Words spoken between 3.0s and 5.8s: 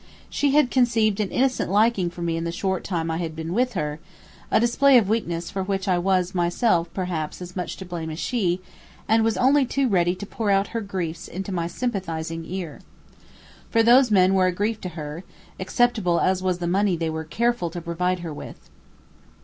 I had been with her a display of weakness for